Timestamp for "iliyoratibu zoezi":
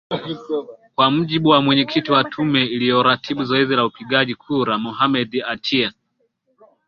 2.65-3.75